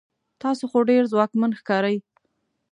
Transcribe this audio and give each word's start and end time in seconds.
تاسو 0.41 0.63
خو 0.71 0.79
ډیر 0.89 1.03
ځواکمن 1.11 1.51
ښکارئ 1.59 1.97